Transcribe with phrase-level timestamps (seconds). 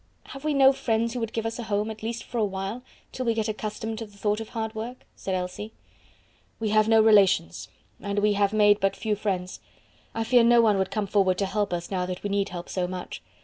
[0.29, 2.81] "Have we no friends who would give us a home at least for a while,
[3.11, 5.73] till we get accustomed to the thought of hard work?" said Elsie.
[6.59, 9.59] "We have no relations, and we have made but few friends.
[10.15, 12.67] I fear no one would come forward to help us now that we need help
[12.67, 13.21] so much.